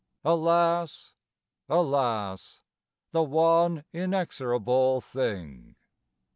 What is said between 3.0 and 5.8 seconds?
The one inexorable thing!)